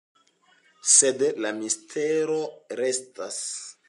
Sed 0.93 1.21
la 1.45 1.51
mistero 1.59 2.39
restas. 2.81 3.39